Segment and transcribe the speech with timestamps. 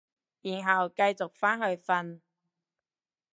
[0.41, 2.21] 然後繼續返去瞓